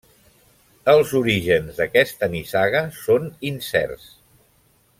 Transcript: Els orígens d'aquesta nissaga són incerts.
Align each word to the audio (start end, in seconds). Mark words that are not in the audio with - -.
Els 0.93 1.11
orígens 1.19 1.77
d'aquesta 1.81 2.31
nissaga 2.37 2.81
són 3.03 3.29
incerts. 3.51 4.09